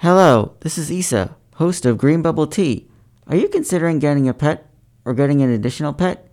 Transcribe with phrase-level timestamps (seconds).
[0.00, 2.86] Hello, this is Isa, host of Green Bubble Tea.
[3.26, 4.70] Are you considering getting a pet
[5.04, 6.30] or getting an additional pet?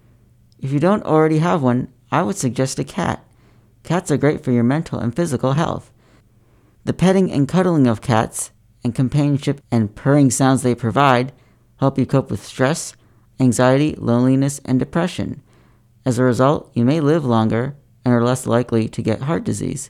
[0.59, 3.25] If you don't already have one, I would suggest a cat.
[3.81, 5.91] Cats are great for your mental and physical health.
[6.83, 8.51] The petting and cuddling of cats
[8.83, 11.33] and companionship and purring sounds they provide
[11.77, 12.95] help you cope with stress,
[13.39, 15.41] anxiety, loneliness, and depression.
[16.05, 19.89] As a result, you may live longer and are less likely to get heart disease.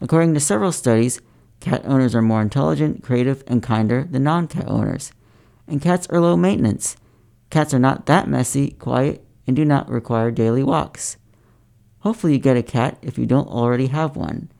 [0.00, 1.20] According to several studies,
[1.60, 5.12] cat owners are more intelligent, creative, and kinder than non cat owners.
[5.66, 6.96] And cats are low maintenance.
[7.50, 11.16] Cats are not that messy, quiet, and do not require daily walks.
[12.00, 14.50] Hopefully, you get a cat if you don't already have one.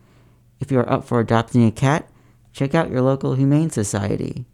[0.59, 2.09] If you are up for adopting a cat,
[2.51, 4.45] check out your local Humane Society.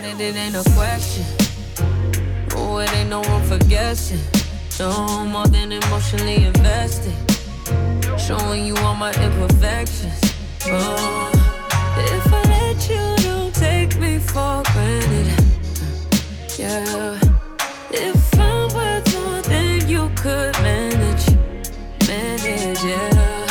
[0.05, 1.25] it, it ain't a question.
[2.57, 4.21] Oh, it ain't no one for guessing.
[4.79, 7.15] No more than emotionally invested.
[8.19, 10.21] Showing you all my imperfections.
[10.67, 11.31] Oh,
[11.97, 15.45] if I let you, don't take me for granted.
[16.59, 17.21] Yeah,
[17.91, 21.27] if I'm worth more than you could manage,
[22.09, 23.47] manage, yeah.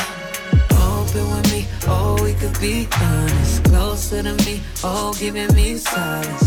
[0.71, 3.63] Open with me, oh, we could be honest.
[3.65, 6.42] Closer to me, oh, giving me silence.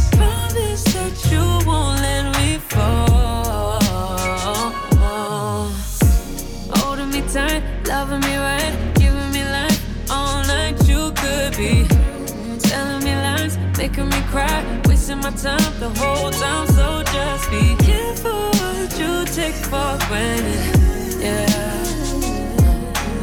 [15.34, 21.20] Time the whole time, so just be careful what you take for granted.
[21.20, 21.46] Yeah.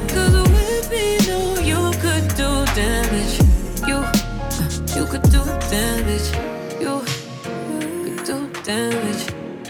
[0.09, 3.39] Cause with me, no, you could do damage.
[3.87, 6.27] You, uh, you could do damage.
[6.81, 7.01] You
[8.05, 9.23] you could do damage.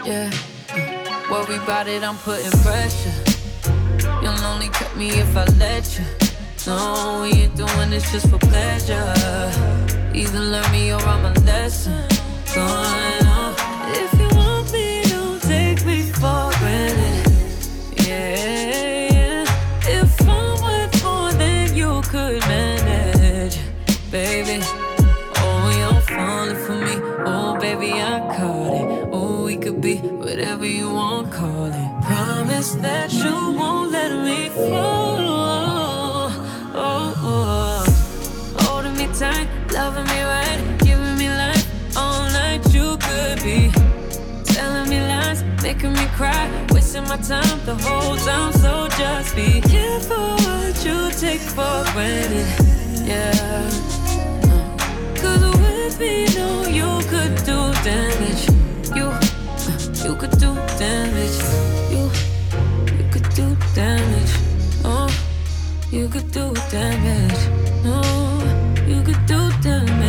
[0.04, 0.32] Yeah.
[0.72, 3.13] Uh, Worry about it, I'm putting pressure.
[4.22, 6.06] You'll only cut me if I let you.
[6.66, 9.13] No, we ain't doing this just for pleasure.
[10.16, 12.23] Either learn me or I'm a lesson.
[12.55, 17.25] If you want me, don't take me for granted.
[17.98, 19.43] Yeah.
[19.88, 20.60] If I'm
[21.03, 23.57] more than you could manage,
[24.12, 24.60] baby.
[25.38, 26.95] Oh, you're falling for me.
[27.25, 29.10] Oh, baby, I caught it.
[29.12, 32.03] Oh, we could be whatever you want, call it.
[32.03, 35.17] Promise that you won't let me fall.
[35.19, 37.13] Oh, oh.
[37.17, 38.63] oh.
[38.63, 40.43] Holding me tight, loving me right,
[45.84, 48.52] making me cry, wasting my time the whole time.
[48.54, 52.48] So just be careful what you take for granted.
[53.06, 53.70] Yeah.
[55.16, 58.48] Cause with me, no, you could do damage.
[58.96, 59.12] You,
[60.06, 61.40] you could do damage.
[61.92, 62.10] You,
[62.98, 64.34] you could do damage.
[64.86, 65.10] Oh,
[65.92, 67.42] you could do damage.
[67.86, 70.02] Oh, you could do damage.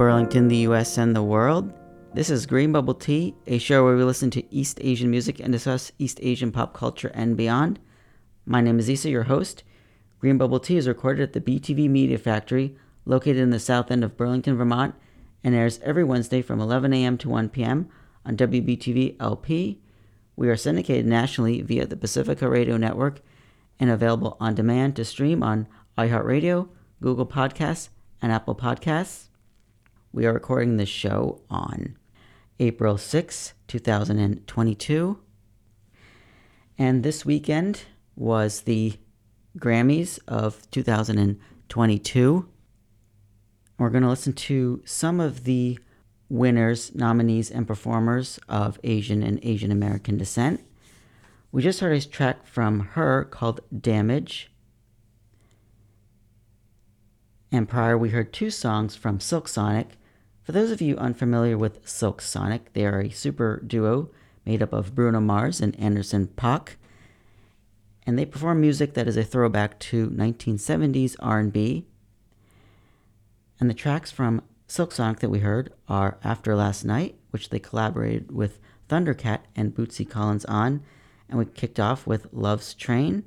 [0.00, 1.74] Burlington, the US, and the world.
[2.14, 5.52] This is Green Bubble Tea, a show where we listen to East Asian music and
[5.52, 7.78] discuss East Asian pop culture and beyond.
[8.46, 9.62] My name is Issa, your host.
[10.18, 14.02] Green Bubble Tea is recorded at the BTV Media Factory, located in the south end
[14.02, 14.94] of Burlington, Vermont,
[15.44, 17.18] and airs every Wednesday from 11 a.m.
[17.18, 17.86] to 1 p.m.
[18.24, 19.82] on WBTV LP.
[20.34, 23.20] We are syndicated nationally via the Pacifica Radio Network
[23.78, 26.70] and available on demand to stream on iHeartRadio,
[27.02, 27.90] Google Podcasts,
[28.22, 29.26] and Apple Podcasts.
[30.12, 31.96] We are recording this show on
[32.58, 35.18] April 6, 2022.
[36.76, 37.84] And this weekend
[38.16, 38.94] was the
[39.56, 42.48] Grammys of 2022.
[43.78, 45.78] We're going to listen to some of the
[46.28, 50.60] winners, nominees, and performers of Asian and Asian American descent.
[51.52, 54.50] We just heard a track from her called Damage.
[57.52, 59.90] And prior, we heard two songs from Silk Sonic.
[60.50, 64.10] For those of you unfamiliar with Silk Sonic, they are a super duo
[64.44, 66.70] made up of Bruno Mars and Anderson Paak,
[68.04, 71.86] and they perform music that is a throwback to 1970s R&B.
[73.60, 77.60] And the tracks from Silk Sonic that we heard are After Last Night, which they
[77.60, 80.82] collaborated with Thundercat and Bootsy Collins on,
[81.28, 83.22] and we kicked off with Love's Train.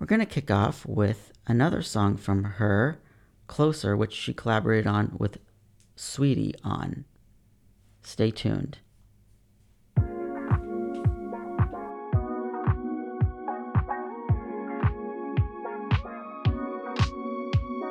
[0.00, 2.98] We're going to kick off with another song from her,
[3.52, 5.36] Closer, which she collaborated on with
[5.94, 7.04] Saweetie on.
[8.02, 8.78] Stay tuned.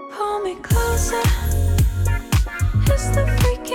[0.09, 1.21] Pull me closer.
[2.87, 3.71] It's the freak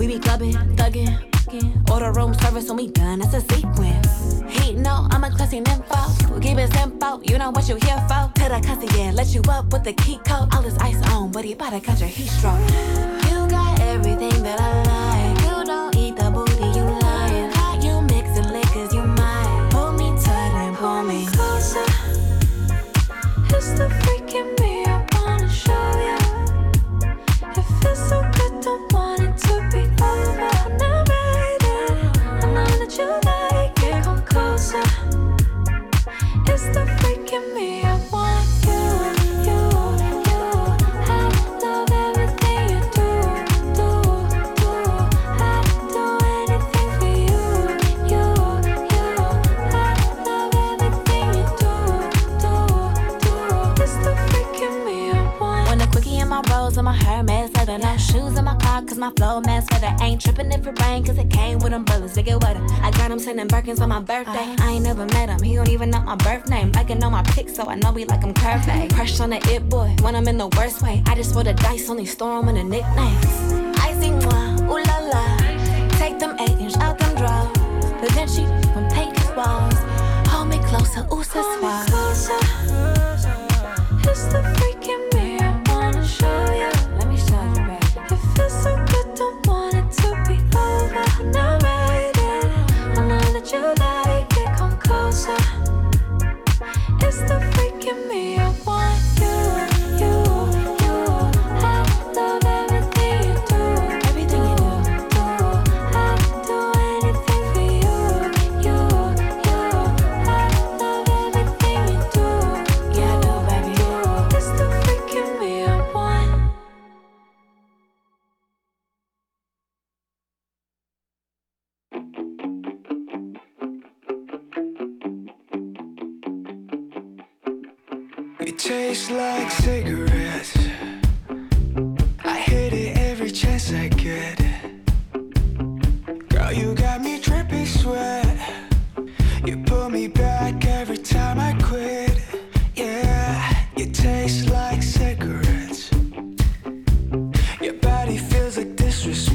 [0.00, 1.90] We be clubbing, thugging.
[1.90, 4.40] Order room service when we done, that's a sequence.
[4.48, 6.40] Heat no, I'm a classy nympho.
[6.40, 8.32] Keep it simple, you know what you here for.
[8.34, 10.48] Till the cuss yeah, let you up with the key code.
[10.54, 12.58] All this ice on, but he about to catch a heat stroke.
[13.28, 15.38] You got everything that I like.
[15.44, 17.50] You don't eat the booty, you lying.
[17.50, 19.68] How you mixing liquors, you mine.
[19.68, 21.84] Pull me tight and pull me closer.
[23.54, 24.79] It's the freaking me.
[58.90, 61.04] Cause my flow mask weather ain't tripping if it rain.
[61.04, 62.60] Cause it came with umbrellas to get wetter.
[62.82, 64.32] I got him sending Birkins on my birthday.
[64.32, 64.56] Uh-huh.
[64.66, 66.72] I ain't never met him, he don't even know my birth name.
[66.72, 68.92] Liking on my pics, so I know he like him curvy.
[68.94, 71.04] Crush on the it boy when I'm in the worst way.
[71.06, 73.78] I just roll the dice, only storm in the nicknames.
[73.78, 75.36] I see moi, ooh la la.
[75.98, 77.46] Take them eight inch out them draws.
[78.00, 79.78] But then she from painted walls.
[80.26, 81.86] Hold me closer, ooh, so why.
[84.02, 85.09] It's the freaking
[93.52, 93.89] you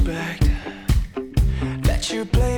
[0.06, 0.44] expect
[1.82, 2.55] that you play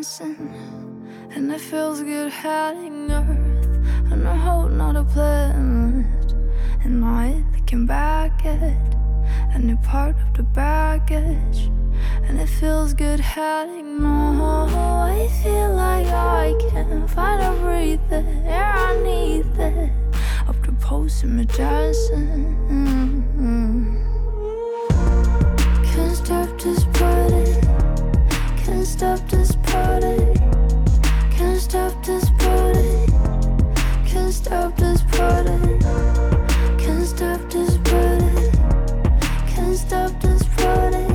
[0.00, 0.54] dancing,
[1.34, 6.32] and it feels good having Earth and a hope, not a planet.
[6.82, 8.94] And I looking back at
[9.54, 11.70] a new part of the baggage,
[12.24, 14.66] and it feels good having no.
[15.12, 19.44] I feel like I can finally breathe the air I need.
[19.56, 19.90] That
[20.48, 22.56] up to posting me dancing.
[28.80, 30.16] Can't stop this party.
[31.36, 33.12] Can't stop this party.
[34.06, 35.78] Can't stop this party.
[36.78, 38.50] Can't stop this party.
[39.46, 41.06] Can't stop this party.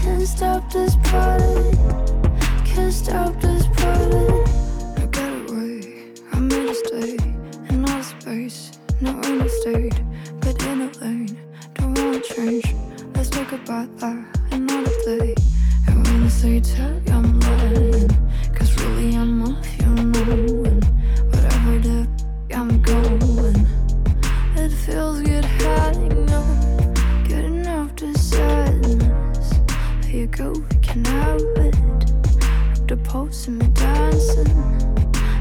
[0.00, 1.76] Can't stop this party.
[2.64, 4.24] Can't stop this party.
[5.02, 6.04] I got away.
[6.32, 7.16] I made a stay
[7.68, 8.78] in all space.
[9.00, 10.00] No real estate,
[10.38, 11.36] but in a lane.
[11.74, 12.76] Don't wanna change.
[13.12, 15.34] Let's talk about that another day.
[16.44, 17.00] Tell
[18.76, 20.64] really I'm off, you know.
[20.64, 20.84] And
[21.30, 22.06] whatever the
[22.50, 23.66] f- I'm going,
[24.54, 26.44] it feels good hiding up.
[27.26, 29.52] Getting off the sadness.
[30.06, 31.76] Here you go, we can have it.
[32.88, 32.96] The
[33.48, 34.52] me dancing.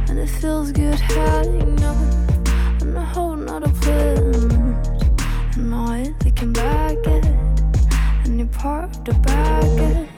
[0.08, 1.98] And it feels good hiding up
[3.18, 4.54] on planet.
[5.58, 7.26] And not looking back at
[8.26, 10.13] any part of the baggage.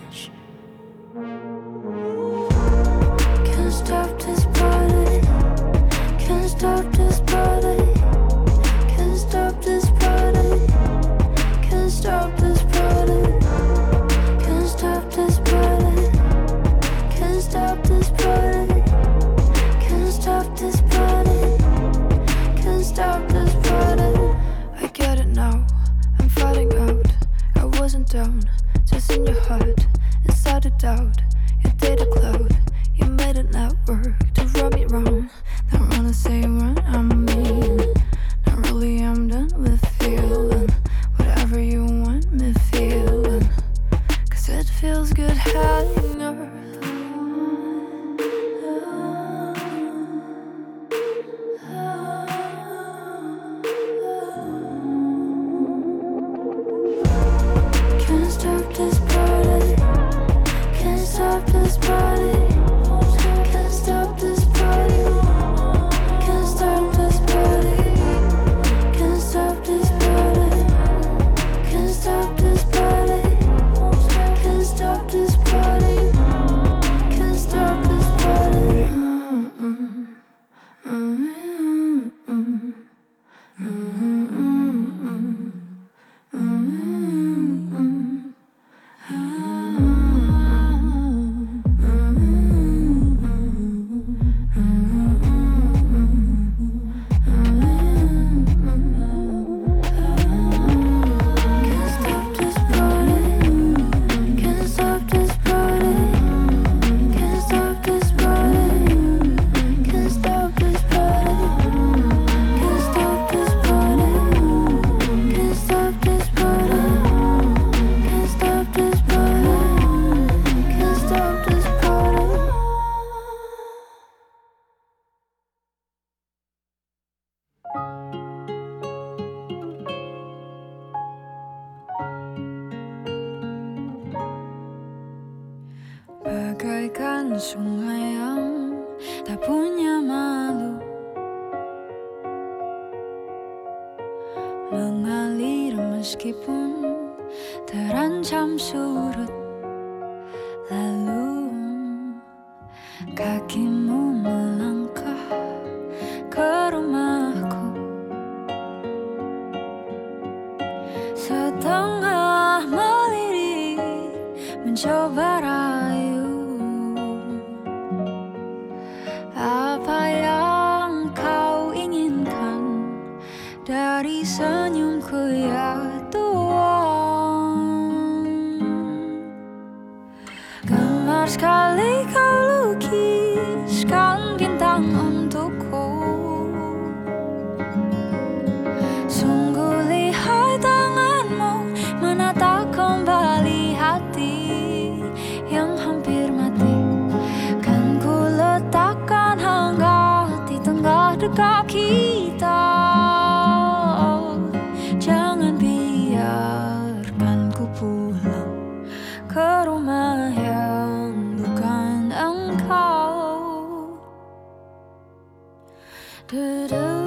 [216.36, 217.05] could have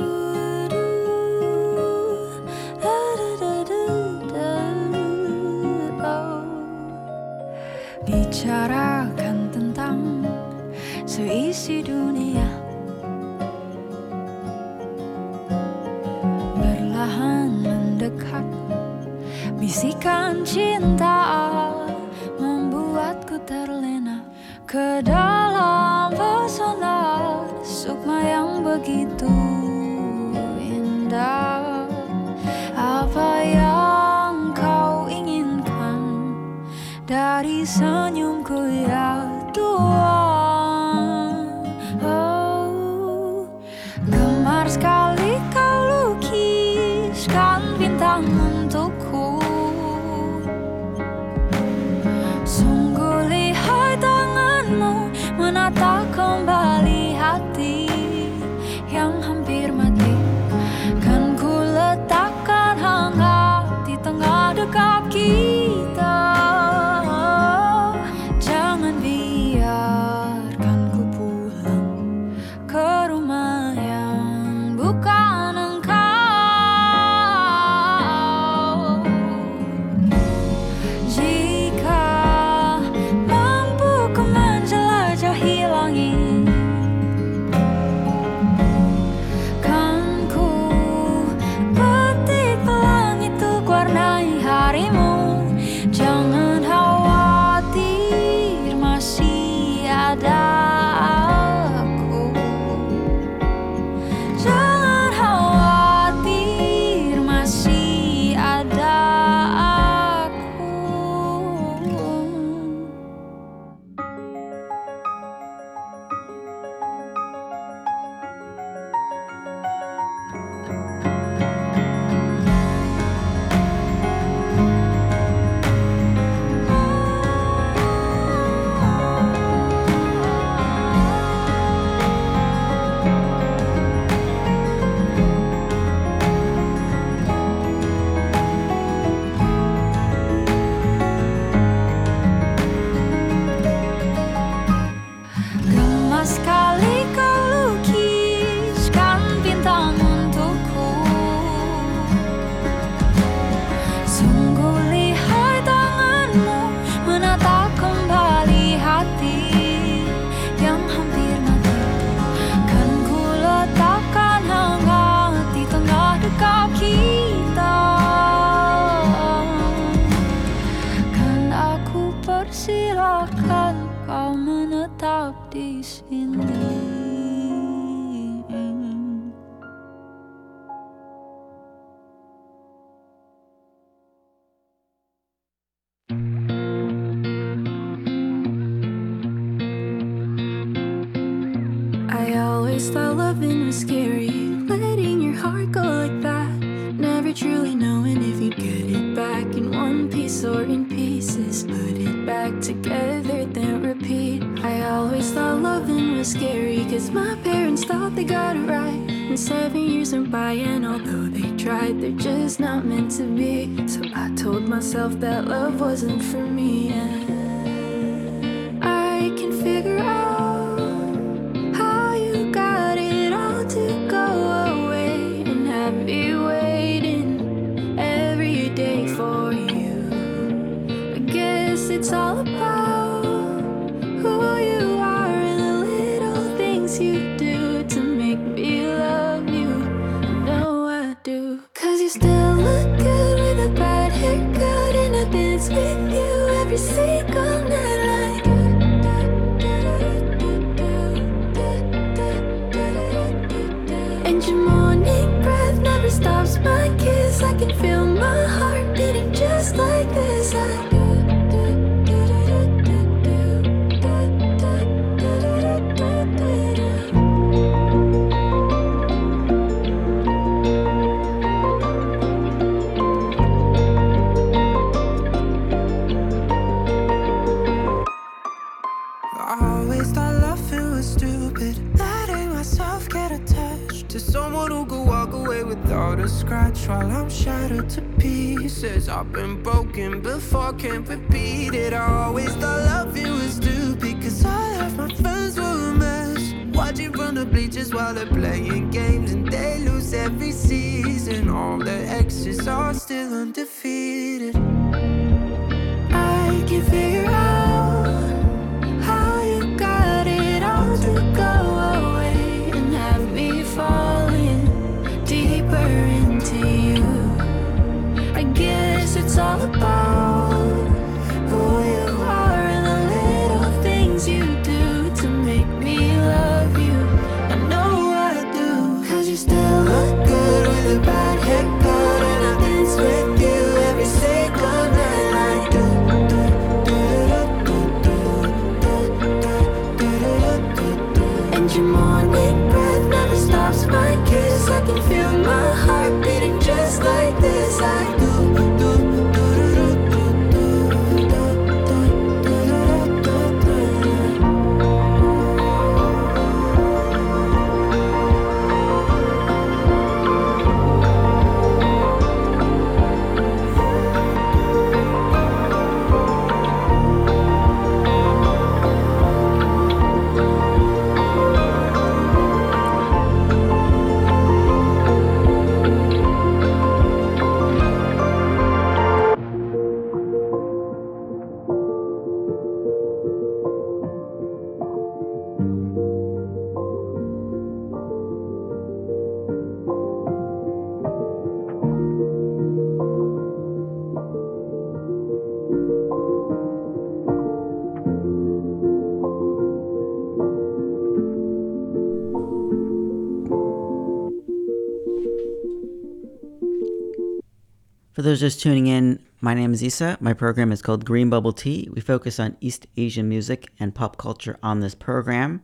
[408.38, 410.16] those just tuning in, my name is Isa.
[410.20, 411.88] My program is called Green Bubble Tea.
[411.92, 415.60] We focus on East Asian music and pop culture on this program.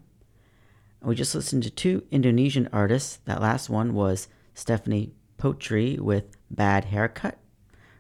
[1.01, 3.21] We just listened to two Indonesian artists.
[3.27, 7.39] That last one was Stephanie Poetri with Bad Haircut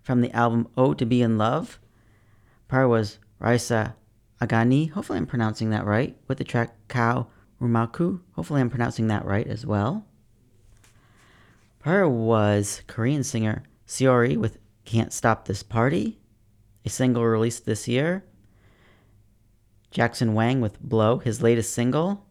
[0.03, 1.79] from the album Oh to Be in Love.
[2.67, 3.95] Prior was Raisa
[4.43, 7.29] Agani, hopefully I'm pronouncing that right, with the track Kau
[7.63, 8.19] Rumahku.
[8.33, 10.05] Hopefully I'm pronouncing that right as well.
[11.79, 16.19] Prior was Korean singer Seori with Can't Stop This Party,
[16.85, 18.25] a single released this year.
[19.91, 22.27] Jackson Wang with Blow, his latest single.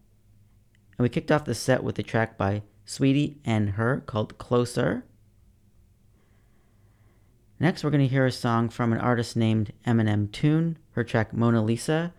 [0.97, 4.01] And we kicked off the set with a track by Saweetie and H.E.R.
[4.01, 5.05] called Closer.
[7.59, 11.63] Next, we're going to hear a song from an artist named mxmtoon, her track Mona
[11.63, 12.13] Lisa.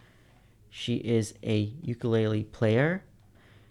[0.71, 3.05] She is a ukulele player.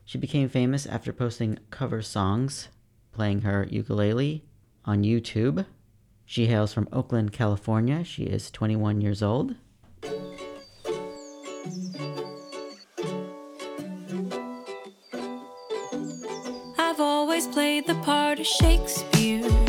[0.05, 2.69] She became famous after posting cover songs
[3.11, 4.45] playing her ukulele
[4.85, 5.65] on YouTube.
[6.25, 8.03] She hails from Oakland, California.
[8.03, 9.55] She is 21 years old.
[16.77, 19.62] I've always played the part of Shakespeare.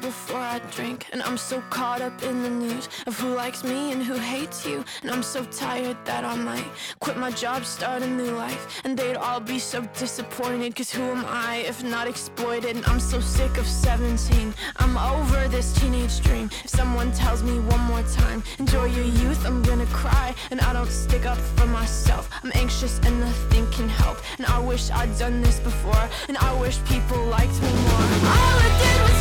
[0.00, 1.06] Before I drink.
[1.12, 4.64] And I'm so caught up in the news of who likes me and who hates
[4.66, 4.84] you.
[5.02, 6.64] And I'm so tired that I might
[7.00, 8.80] quit my job, start a new life.
[8.84, 12.76] And they'd all be so disappointed, cause who am I if not exploited?
[12.76, 14.54] And I'm so sick of 17.
[14.76, 16.50] I'm over this teenage dream.
[16.64, 20.34] If someone tells me one more time, enjoy your youth, I'm gonna cry.
[20.50, 22.28] And I don't stick up for myself.
[22.42, 24.18] I'm anxious and nothing can help.
[24.38, 26.08] And I wish I'd done this before.
[26.28, 28.06] And I wish people liked me more.
[28.34, 29.11] All I did was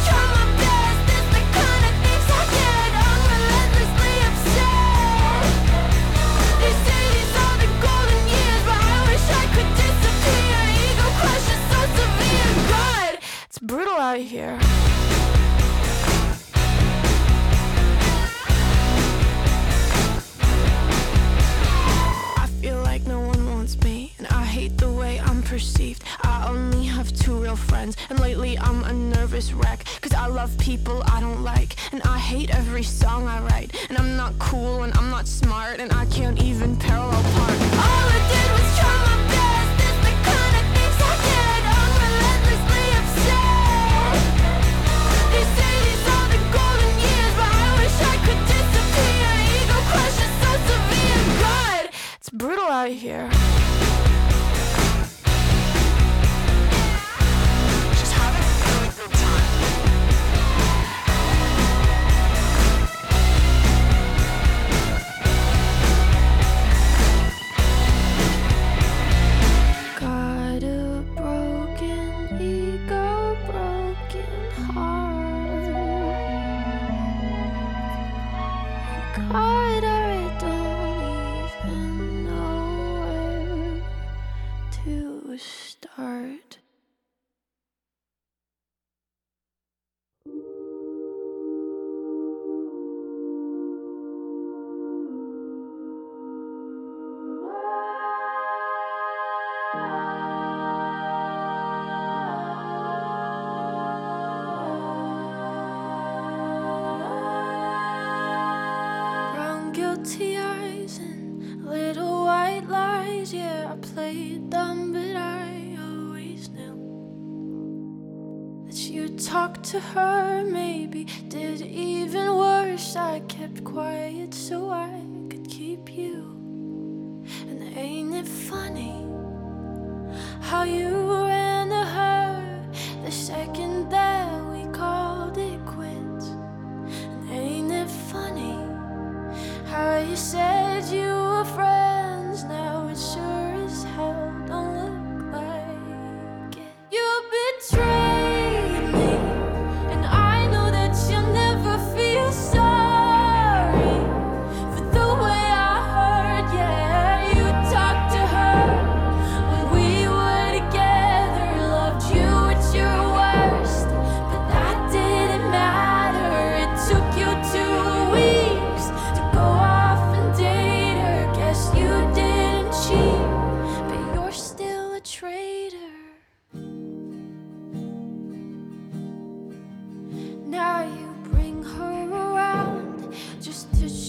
[13.72, 14.58] brutal out here.
[22.36, 26.04] I feel like no one wants me, and I hate the way I'm perceived.
[26.22, 29.86] I only have two real friends, and lately I'm a nervous wreck.
[30.02, 33.74] Cause I love people I don't like, and I hate every song I write.
[33.88, 37.58] And I'm not cool, and I'm not smart, and I can't even parallel park.
[37.88, 38.91] All I did was try
[52.34, 53.30] brutal out here.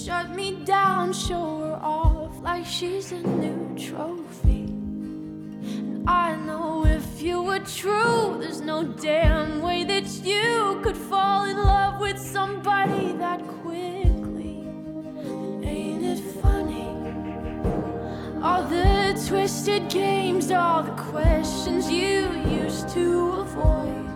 [0.04, 4.64] Shut me down, show her off like she's a new trophy.
[5.62, 11.44] And I know if you were true, there's no damn way that you could fall
[11.44, 14.58] in love with somebody that quickly.
[15.20, 16.88] And ain't it funny?
[18.42, 22.28] All the twisted games, all the questions you
[22.64, 24.08] used to avoid.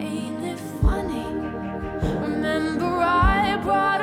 [0.00, 1.26] Ain't it funny?
[2.22, 3.99] Remember, I brought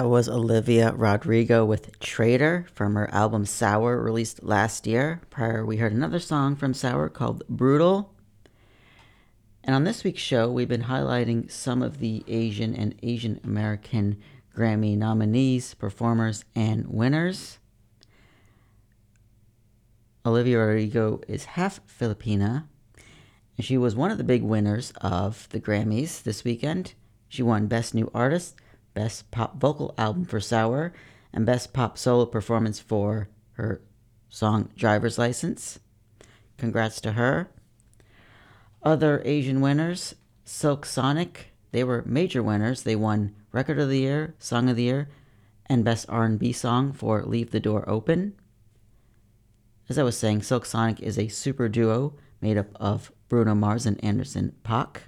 [0.00, 5.20] That was Olivia Rodrigo with Traitor from her album Sour, released last year.
[5.28, 8.14] Prior, we heard another song from Sour called Brutal.
[9.62, 14.16] And on this week's show, we've been highlighting some of the Asian and Asian American
[14.56, 17.58] Grammy nominees, performers, and winners.
[20.24, 22.64] Olivia Rodrigo is half Filipina,
[23.58, 26.94] and she was one of the big winners of the Grammys this weekend.
[27.28, 28.56] She won Best New Artist,
[28.94, 30.92] Best Pop Vocal Album for Sour,
[31.32, 33.80] and Best Pop Solo Performance for her
[34.28, 35.78] song Driver's License.
[36.56, 37.50] Congrats to her.
[38.82, 40.14] Other Asian winners,
[40.44, 42.82] Silk Sonic, they were major winners.
[42.82, 45.08] They won Record of the Year, Song of the Year,
[45.66, 48.34] and Best R&B Song for Leave the Door Open.
[49.88, 53.86] As I was saying, Silk Sonic is a super duo made up of Bruno Mars
[53.86, 54.98] and Anderson Paak.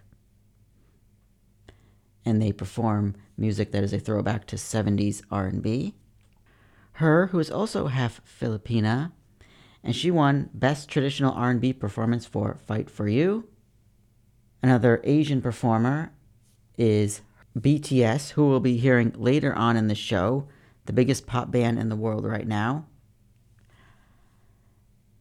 [2.24, 5.94] And they perform music that is a throwback to 70s R&B.
[6.94, 9.10] H.E.R., who is also half Filipina,
[9.82, 13.48] and she won Best Traditional R&B Performance for Fight for You.
[14.62, 16.12] Another Asian performer
[16.78, 17.22] is
[17.58, 20.46] BTS, who we'll be hearing later on in the show,
[20.86, 22.86] the biggest pop band in the world right now.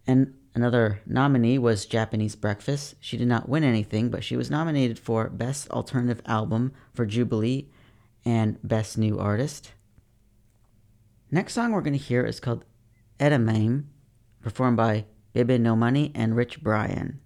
[0.06, 2.94] And another nominee was Japanese Breakfast.
[3.00, 7.71] She did not win anything, but she was nominated for Best Alternative Album for Jubilee
[8.26, 9.72] and Best New Artist.
[11.30, 12.66] Next song we're going to hear is called
[13.20, 13.86] Edamame,
[14.42, 15.06] performed by
[15.36, 17.20] bbno$ and Rich Brian.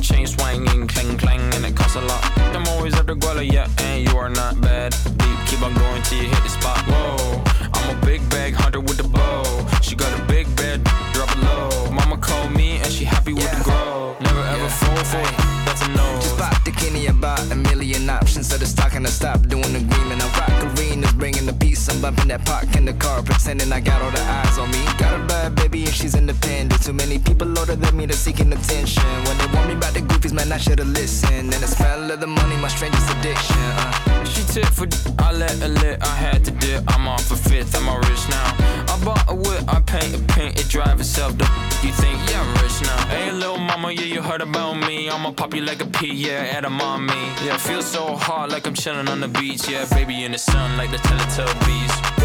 [0.00, 2.24] Chain swinging, clang clang, and it costs a lot.
[2.38, 4.92] I'm always at the guala, yeah, and you are not bad.
[5.04, 6.78] Deep, keep on going till you hit the spot.
[6.86, 7.42] Whoa,
[7.74, 9.66] I'm a big bag hunter with the bow.
[9.82, 11.87] She got a big bed, drop low.
[12.20, 14.16] Called me and she happy with the grow.
[14.20, 16.06] Never ever fall for it, that's a no.
[16.20, 18.48] Just bought the Kenny about a million options.
[18.48, 20.20] So the stock and I stop doing the green.
[20.20, 21.88] I rock arenas, bringing the peace.
[21.88, 24.84] I'm bumping that park in the car, pretending I got all the eyes on me.
[24.98, 26.82] Got a bad baby and she's independent.
[26.82, 29.02] Too many people older than me, they're seeking attention.
[29.24, 31.54] When they want me about the goofies, man, I should've listened.
[31.54, 33.56] And the smell of the money, my strangest addiction.
[33.56, 34.24] Uh.
[34.24, 34.86] She tip for
[35.18, 36.82] I let her lit, I had to dip.
[36.88, 38.48] I'm off a fifth, I'm all rich now.
[38.92, 41.36] I bought a whip, I paint a paint, it drive itself.
[41.38, 41.44] The
[41.84, 43.06] you think, yeah, I'm rich now.
[43.06, 45.08] Hey, little mama, yeah, you heard about me.
[45.08, 47.22] I'ma pop you like a pea, yeah, at a mommy.
[47.44, 49.68] Yeah, feel so hot like I'm chilling on the beach.
[49.68, 52.17] Yeah, baby in the sun like the Teletubbies.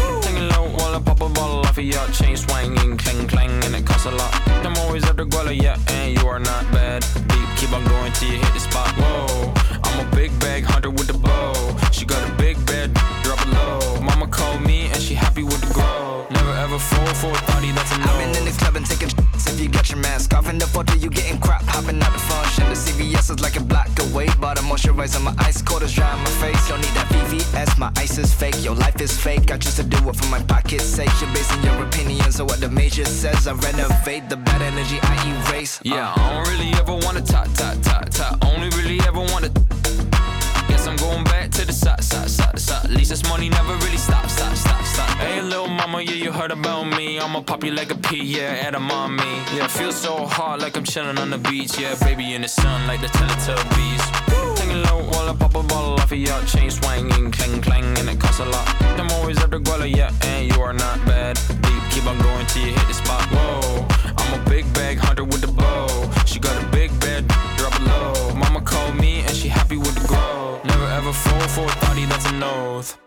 [0.76, 4.06] While I pop a bottle off of your chain swinging, clang clang, and it costs
[4.06, 4.32] a lot.
[4.64, 7.04] I'm always at the guala, yeah, and you are not bad.
[7.28, 8.88] Deep, keep on going till you hit the spot.
[8.96, 9.52] Whoa,
[9.84, 11.76] I'm a big bag hunter with the bow.
[11.92, 12.56] She got a big
[14.34, 16.26] called me and she happy with the grow.
[16.30, 18.04] Never ever fall for a thotty, that's a no.
[18.10, 19.10] I've been in the club and taking.
[19.46, 21.62] If you got your mask off in the photo, you getting crap.
[21.62, 22.64] Hopping out the function.
[22.68, 24.26] The CVS is like a block away.
[24.40, 26.68] Bought a moisturizer, my ice cold is dry on my face.
[26.68, 28.56] Don't need that VVS, my ice is fake.
[28.64, 29.52] Your life is fake.
[29.52, 31.12] I choose to do it for my pocket's sake.
[31.20, 33.46] You're basing your opinions on what the major says.
[33.46, 35.78] I renovate the bad energy I erase.
[35.78, 35.94] Uh.
[35.94, 38.44] Yeah, I don't really ever wanna talk, talk, talk, talk.
[38.44, 39.63] Only really ever wanna.
[41.54, 42.84] To the side, side, side, side.
[42.84, 45.08] At least this money never really stop, stop, stop, stop.
[45.18, 47.20] Hey, little mama, yeah, you heard about me.
[47.20, 49.34] I'ma pop you like a pea, yeah, at a mommy.
[49.54, 51.78] Yeah, feel so hot like I'm chilling on the beach.
[51.78, 54.58] Yeah, baby in the sun like the Teletubbies.
[54.58, 58.08] Singing low while I pop a bottle off of your chain swinging, clang clang, and
[58.08, 58.66] it costs a lot.
[58.98, 61.38] I'm always at the guala, yeah, and you are not bad.
[61.62, 63.22] Deep, keep on going till you hit the spot.
[63.30, 63.86] Whoa,
[64.18, 66.10] I'm a big bag hunter with the bow.
[66.26, 66.66] She got a
[71.13, 72.97] Never ever fall for a thotty, that's a nose.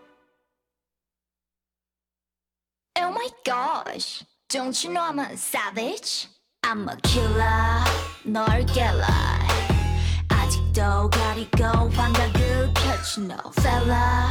[2.97, 6.27] Oh my gosh, don't you know I'm a savage?
[6.63, 7.83] I'm a killer,
[8.25, 9.05] 널 깨라
[10.29, 14.29] 아직도 가리고 환각을 펼치 no fella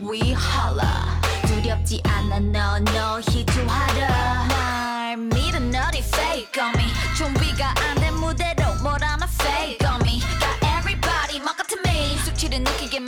[0.00, 6.86] We holla 두렵지 않아 no no 희투하라 날 믿어 너리 fake on me
[7.18, 9.07] 준비가 안 된 무대로 뭘 하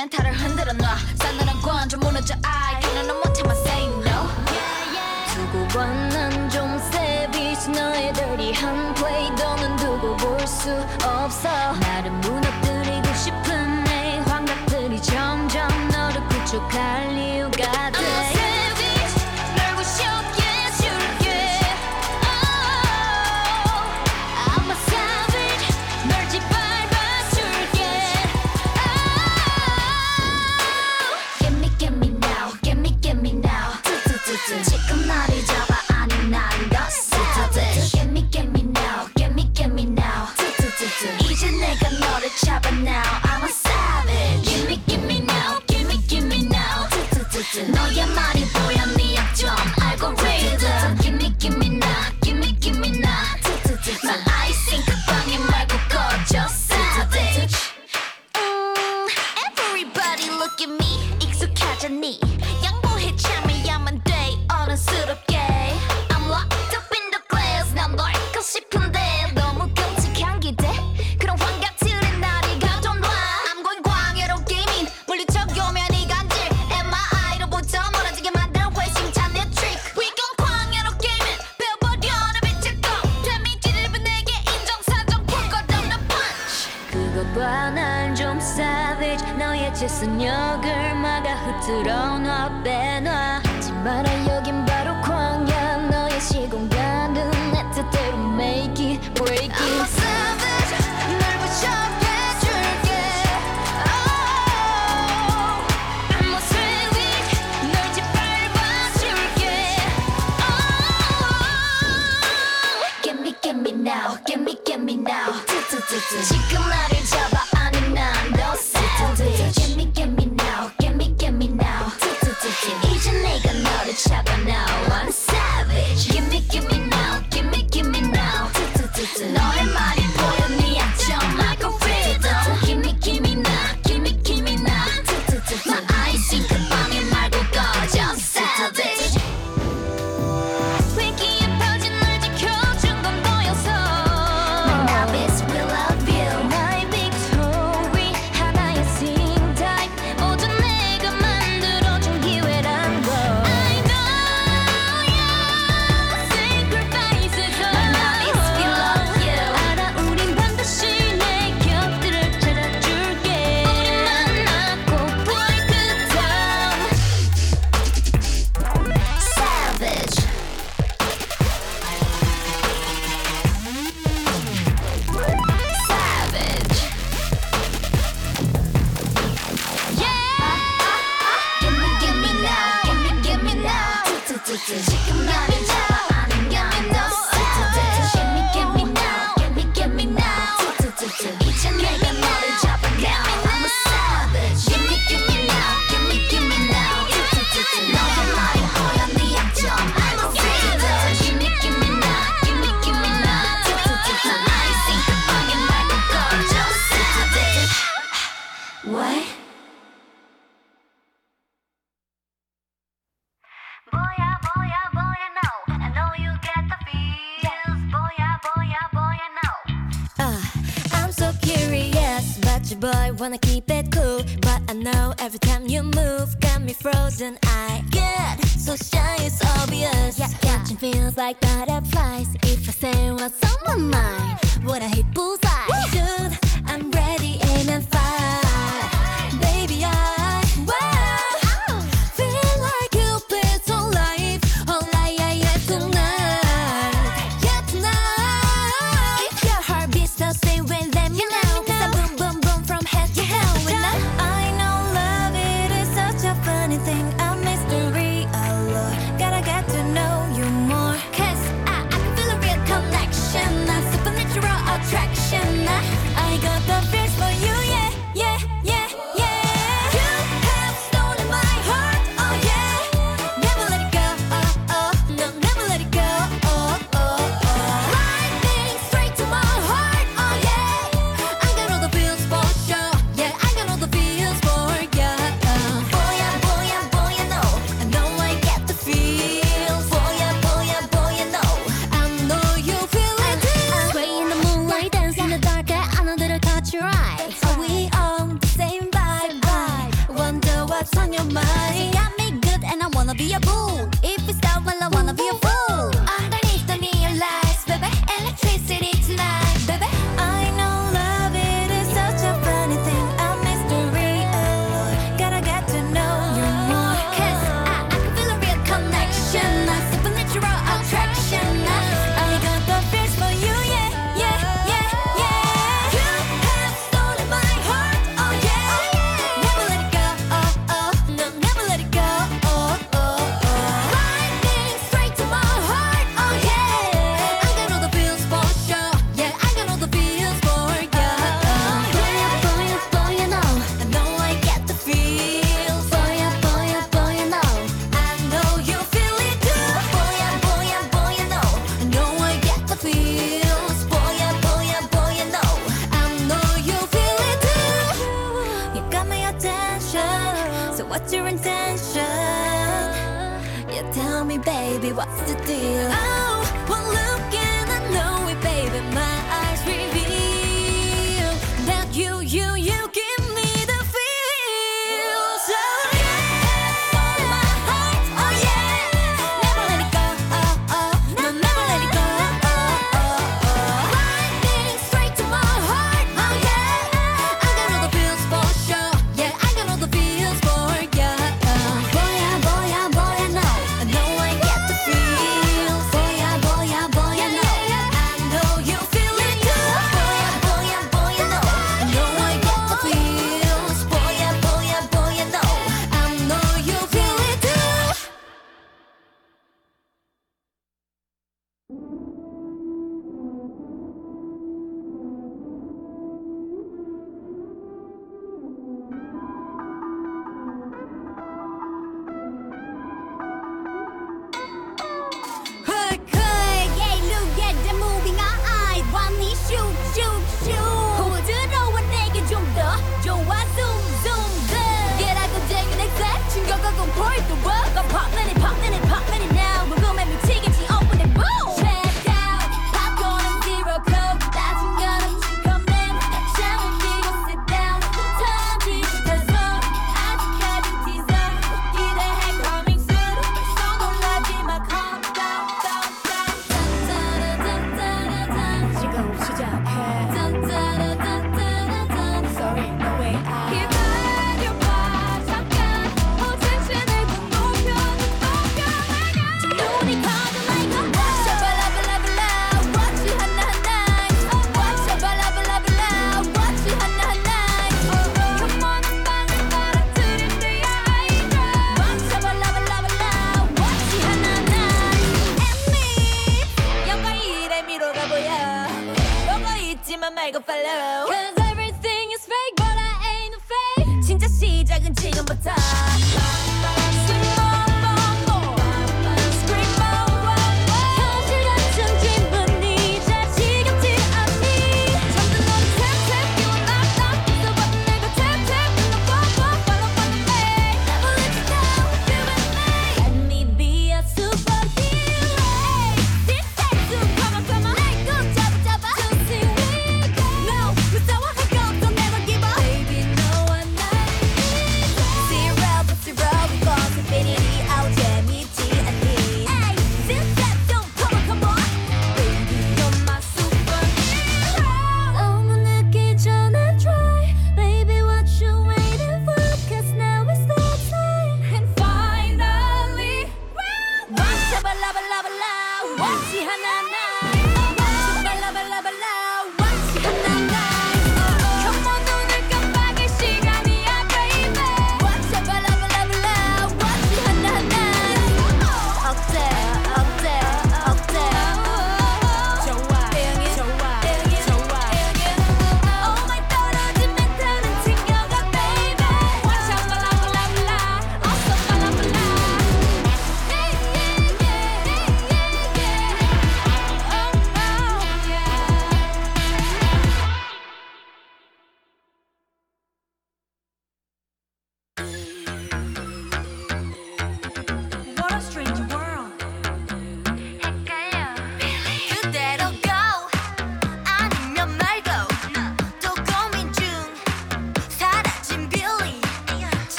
[0.00, 0.96] 멘탈을 흔들어 놔.
[1.16, 4.28] 싸늘한 관점 무너져 I can't 못 참아 say no.
[5.34, 9.30] 두고 봐난좀 savage 너의 dirty한 play.
[9.32, 10.70] 너는 두고 볼수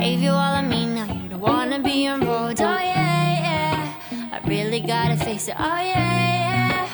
[0.00, 2.60] gave you all of me, now you don't wanna be involved.
[2.62, 4.32] Oh yeah, yeah.
[4.32, 5.56] I really gotta face it.
[5.58, 6.88] Oh yeah,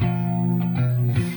[0.00, 0.08] yeah.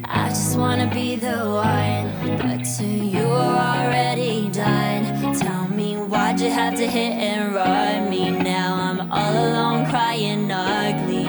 [0.06, 1.38] I just wanna be the
[1.72, 2.08] one,
[2.38, 5.04] but to you are already done.
[5.36, 8.32] Tell me why'd you have to hit and run me?
[8.32, 11.28] Now I'm all alone crying ugly.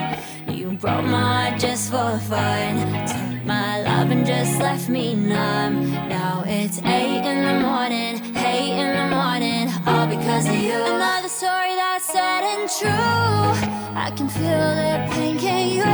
[0.55, 2.73] You broke my heart just for fun.
[3.13, 5.91] Took my love and just left me numb.
[6.09, 9.50] Now it's eight in the morning, eight in the morning,
[9.91, 10.79] all because of you.
[10.97, 13.51] Another story that's sad and true.
[14.05, 15.91] I can feel the pain, can you?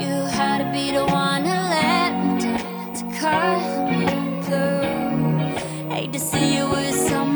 [0.00, 3.60] You had to be the one to let me down, to cut
[3.90, 4.06] me
[4.44, 5.90] through.
[5.94, 7.35] Hate to see you with someone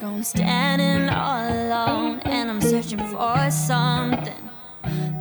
[0.00, 0.24] gone.
[0.24, 4.50] Standing all alone, and I'm searching for something,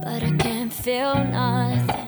[0.01, 2.07] but I can't feel nothing.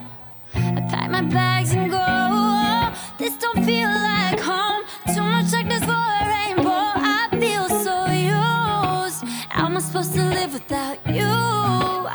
[0.56, 2.94] I pack my bags and go.
[3.20, 4.84] This don't feel like home.
[5.14, 6.88] Too much darkness for a rainbow.
[7.14, 9.24] I feel so used.
[9.50, 11.36] How am I supposed to live without you?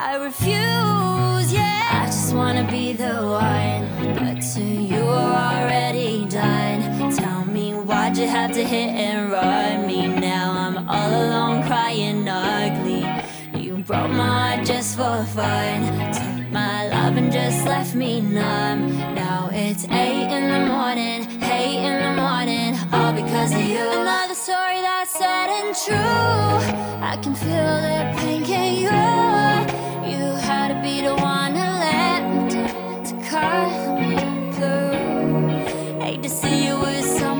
[0.08, 2.02] I refuse, yeah.
[2.02, 7.12] I just wanna be the one, but to you are already done.
[7.14, 10.15] Tell me why'd you have to hit and run me?
[10.88, 13.04] All alone crying ugly.
[13.60, 16.12] You broke my heart just for fun.
[16.12, 18.96] Took my love and just left me numb.
[19.14, 23.78] Now it's eight in the morning, eight in the morning, all because of you.
[23.78, 25.96] Another story that's sad and true.
[27.02, 28.44] I can feel the pain.
[28.44, 28.90] Can you?
[30.12, 34.14] You had to be the one to let me down to cut me
[34.54, 36.00] blue.
[36.00, 37.35] Hate to see you with someone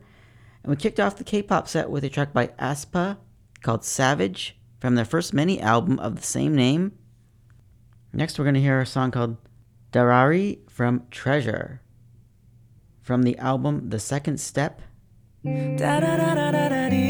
[0.63, 3.17] And we kicked off the K pop set with a track by aespa
[3.61, 6.93] called Savage from their first mini album of the same name.
[8.13, 9.37] Next, we're going to hear a song called
[9.91, 11.81] Darari from Treasure
[13.01, 14.81] from the album The Second Step,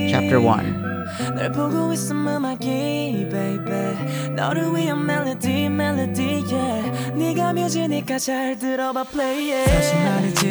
[0.10, 0.89] Chapter 1.
[1.36, 4.34] 널 보고 있음 음악이 baby.
[4.36, 9.70] 너를 위한 멜로디 멜로디 yeah 네가 뮤지니까 잘 들어봐 play it.
[9.72, 10.46] 사실 말이지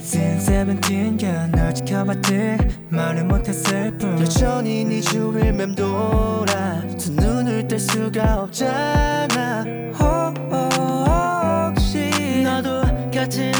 [0.00, 2.56] since 17 yeah 널 지켜봤지.
[2.90, 4.18] 말을 못했을 뿐.
[4.20, 6.82] 여전히 네 주위를 맴돌아.
[6.98, 9.64] 두 눈을 뗄 수가 없잖아.
[10.00, 12.82] oh, oh, 혹시 너도
[13.12, 13.52] 같은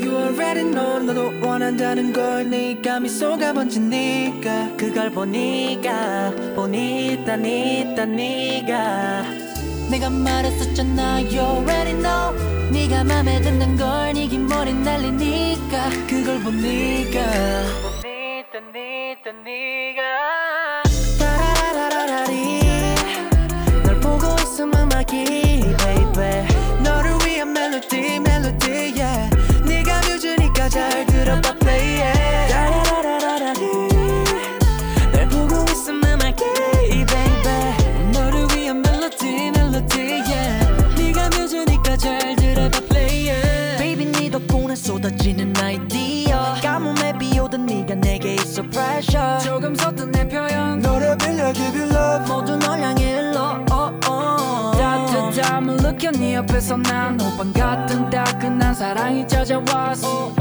[0.00, 9.24] You already know 너도 원한다는 걸 네가 미소가 번지니까 그걸 보니까 보니까 니까 네가
[9.90, 12.32] 내가 말했었잖아 You already know.
[12.72, 17.20] 네가 맘에 드는 걸 네기 머리 날리니까 그걸 보니까.
[17.82, 20.82] 보니까 니까 네가
[21.18, 22.60] 따라라라라리.
[23.84, 26.46] 널 보고 있음 음악이 baby.
[26.84, 28.20] 너를 위한 멜로디
[30.70, 32.52] 잘 들어봐 play it.
[32.52, 33.88] 따라라라라리.
[35.12, 36.44] 널 보고 있음 음악이
[37.06, 38.12] baby.
[38.12, 40.96] 너를 위한 멜로디 멜로디 yeah.
[40.96, 43.78] 네가 뮤즈니까 잘 들어봐 play it.
[43.78, 46.54] Baby 네 덕분에 쏟아지는 아이디어.
[46.62, 49.40] 가뭄에 비오던 네가 내게 있어 pressure.
[49.40, 50.78] 조금 섰던 내 표현.
[50.80, 52.32] 너를 빌려 give you love.
[52.32, 54.78] 모두 널 향해 일러 oh, oh.
[54.78, 60.32] 따뜻함을 느껴 네 옆에서 난 호빵 같은 따끈한 사랑이 찾아왔어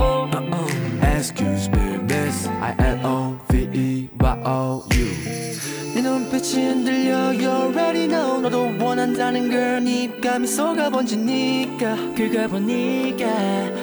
[6.50, 7.18] 네 눈빛이 흔들려.
[7.34, 11.96] You already know 너도 원한다는 걸 니가 미소가 번지 니까.
[12.16, 13.28] 그걸 보니까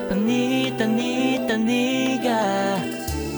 [0.09, 2.79] 보니까 니까 네가.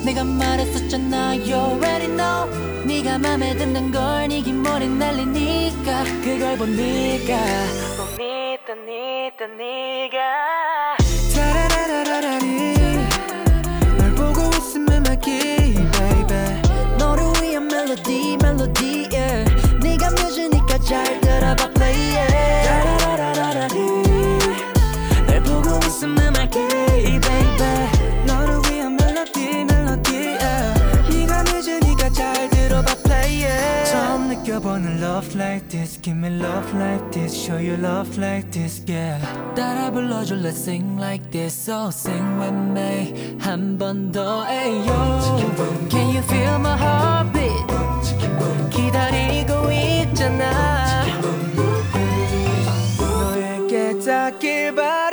[0.04, 1.34] 내가 말했었잖아.
[1.36, 2.48] You already know.
[2.86, 6.04] 네가 맘에 드는 걸 네기 머리 날리니까.
[6.24, 7.36] 그걸 보니까.
[7.98, 10.57] 보니까 니까 네가
[36.07, 39.19] give me love like this, show you love like this, yeah.
[39.55, 43.37] 따라 불러줘, let's sing like this, so sing with me.
[43.39, 45.43] 한 번 더, ayo.
[45.89, 47.67] Can you feel my heartbeat?
[48.71, 51.05] 기다리고 있잖아.
[52.97, 55.06] 너에게 닿길 바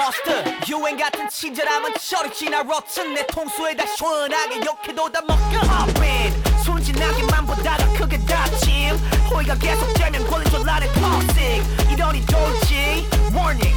[0.00, 0.42] monster.
[0.68, 3.14] 유행 같은 친절함은 저리 지나 rotten.
[3.14, 5.60] 내 통수에다 시원하게 욕해도 다 먹겨.
[5.60, 6.32] Hop in,
[6.64, 8.96] 순진하게만 보다가 크게 다짐.
[9.30, 11.92] 호의가 계속되면 권리줄 나를 toxic.
[11.92, 13.06] 이러니 돌지.
[13.34, 13.76] Warning.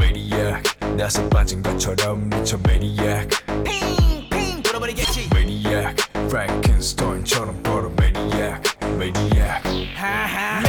[0.00, 0.62] Maniac.
[0.96, 3.28] 나서 빠진 것처럼 미쳐 maniac.
[3.64, 5.28] 핑핑 돌아버리겠지.
[5.34, 5.94] Maniac.
[6.14, 8.62] Frankenstein처럼 걸어 maniac.
[8.82, 9.60] Maniac.
[9.66, 10.65] Maniac.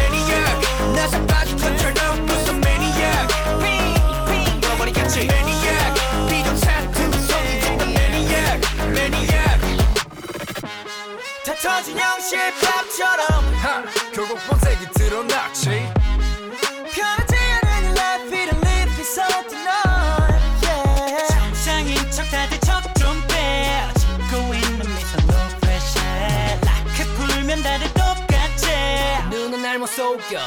[11.68, 13.84] 터진 영 실밥처럼 하.
[14.14, 15.92] 결국 본색이 드러났지.
[16.96, 23.84] 편하지 않은 life it and live it so tonight yeah 정상인 척 다들 척좀 빼.
[24.00, 26.60] 짓고 있는 미소 no pressure.
[26.64, 28.68] 라크 풀면 다들 똑같지.
[29.30, 30.40] 눈은 날 못 속여.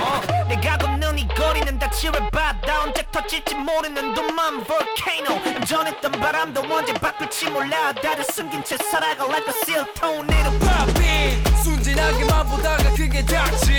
[0.00, 0.04] 호!
[0.04, 5.40] 어, 내가 걷는 이 거리는 다 치열바다 언제 터질지 모르는 둠만 volcano.
[5.66, 7.92] 전했던 바람도 언제 바뀔지 몰라.
[7.92, 13.74] 다들 숨긴 채 살아가 like a seal tornado pop it 순진하게만 보다가 그게 닥침.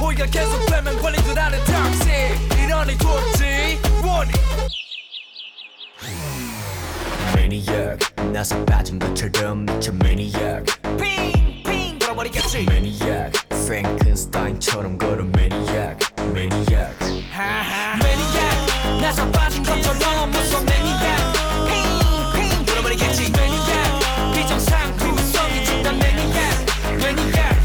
[0.00, 3.80] 호의가 계속 되면 권리줄 아는 toxic 이러니 돌지.
[4.04, 4.40] warning
[7.34, 7.98] Maniac.
[8.32, 10.64] 나서 빠진 것처럼 미쳐 Maniac.
[10.98, 12.66] 핑핑 돌아버리겠지
[13.62, 15.96] Frankenstein처럼 걸어 Maniac
[16.30, 16.98] Maniac
[18.02, 19.00] 매니악.
[19.00, 21.32] 나서 빠진 것처럼 무슨 매니악.
[22.34, 24.34] 핑핑 돌아버리겠지 매니악.
[24.34, 26.66] 비정상 구성이 진단 매니악
[26.98, 27.56] 매니악.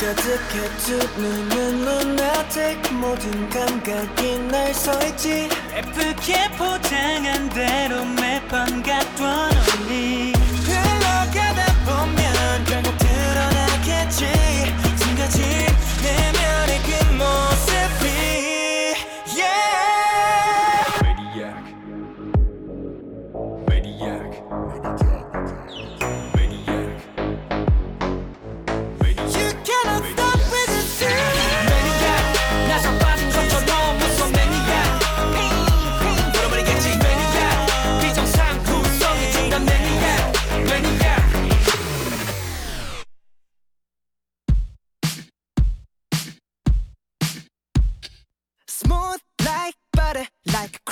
[0.00, 5.48] 가득해 두 눈은 눈아직 모든 감각이 날 서있지.
[5.76, 10.32] 예쁘게 포장한 대로 매번 갖던 언니
[14.12, 14.26] 같이
[14.96, 15.40] 지금까지
[16.02, 16.31] 내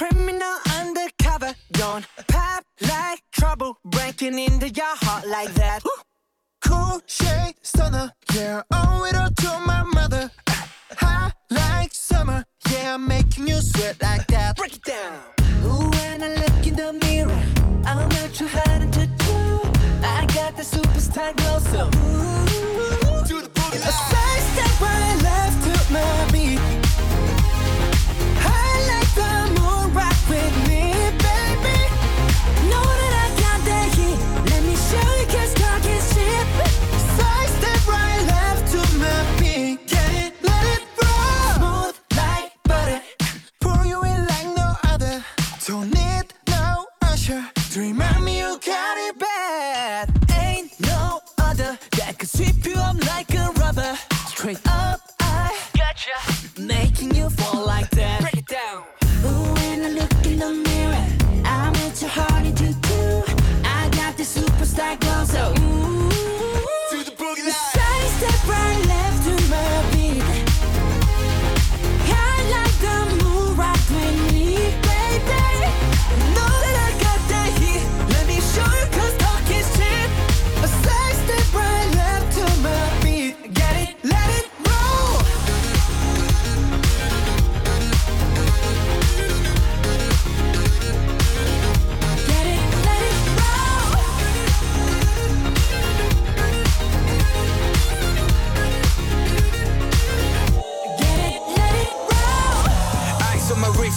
[0.01, 1.55] criminal undercover.
[1.73, 5.83] Don't pop like trouble, breaking into your heart like that.
[6.65, 10.31] Cool shade stunner, yeah, owe it all to my mother.
[10.97, 14.57] Hot like summer, yeah, I'm making you sweat like that.
[14.57, 15.19] Break it down.
[15.65, 17.43] Ooh, when I look in the mirror,
[17.85, 19.37] I'm not too hard to do.
[20.03, 23.77] I got the superstar glow, so ooh, do the booty.
[23.77, 26.80] A side step right left to my beat.
[52.41, 53.95] sweep you up like a rubber.
[54.29, 56.61] Straight up, I gotcha.
[56.61, 58.30] Making you fall like that.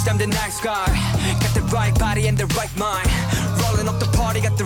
[0.07, 0.85] I'm the nice guy.
[1.39, 3.07] Got the right body and the right mind.
[3.63, 4.62] Rolling up the party, got the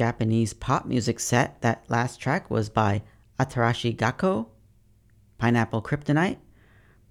[0.00, 1.60] Japanese pop music set.
[1.60, 3.02] That last track was by
[3.38, 4.46] Atarashii Gakko,
[5.36, 6.38] Pineapple Kryptonite.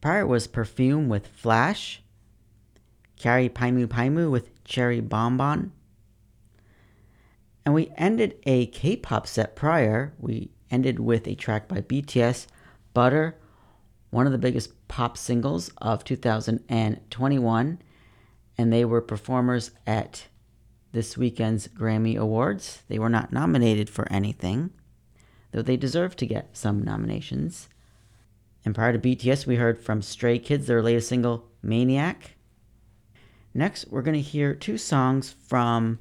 [0.01, 2.01] Prior was Perfume with Flash,
[3.19, 5.71] Kyary Pamyu Pamyu with Cherry Bonbon.
[7.63, 10.15] And we ended a K pop set prior.
[10.17, 12.47] We ended with a track by BTS,
[12.95, 13.37] Butter,
[14.09, 17.81] one of the biggest pop singles of 2021.
[18.57, 20.25] And they were performers at
[20.91, 22.83] this weekend's Grammy Awards.
[22.87, 24.71] They were not nominated for anything,
[25.51, 27.69] though they deserve to get some nominations.
[28.65, 32.35] And prior to BTS, we heard from Stray Kids, their latest single, Maniac.
[33.53, 35.99] Next, we're going to hear two songs from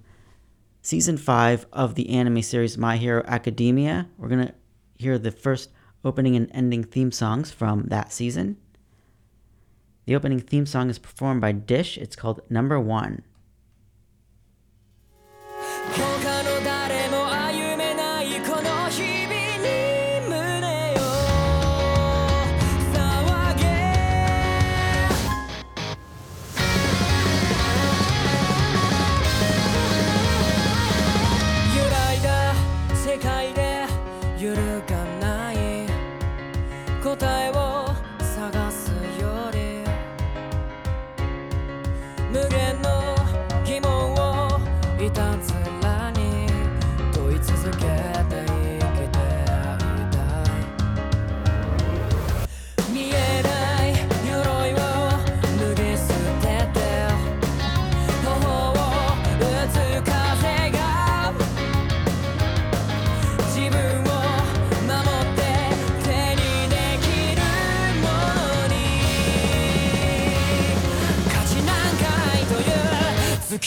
[0.82, 4.08] season five of the anime series My Hero Academia.
[4.16, 4.54] We're going to
[4.96, 5.70] hear the first
[6.04, 8.56] opening and ending theme songs from that season.
[10.06, 11.98] The opening theme song is performed by Dish.
[11.98, 13.22] It's called Number One.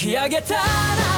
[0.01, 1.10] き上げたら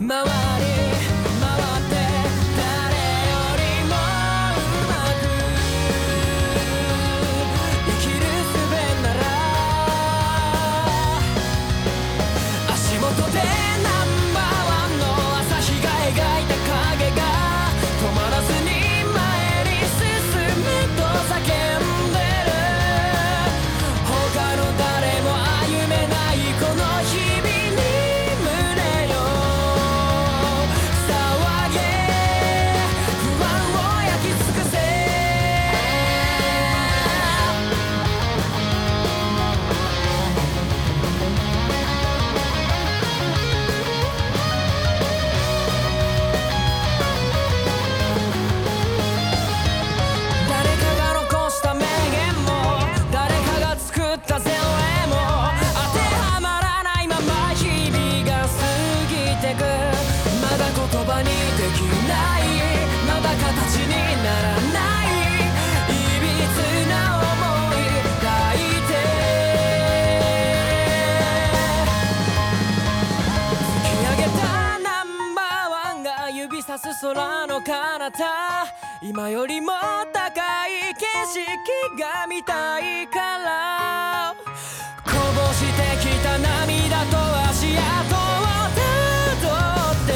[0.00, 0.57] 回
[79.30, 79.72] よりも
[80.12, 81.44] 高い景色
[82.00, 84.34] が見たいから。
[85.04, 87.16] こぼしてきた涙と
[87.50, 88.16] 足跡を
[88.74, 88.80] た
[89.42, 89.48] ど
[89.92, 90.10] って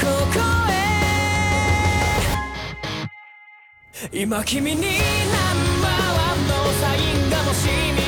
[0.00, 0.40] ここ
[4.12, 4.22] へ。
[4.22, 4.90] 今君にナン
[5.80, 7.66] バーワンのサインが欲し
[7.98, 8.01] い。